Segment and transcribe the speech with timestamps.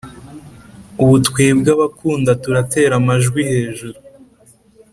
[1.01, 3.97] ubu twebwe abagukunda turatera amajwi hejuru,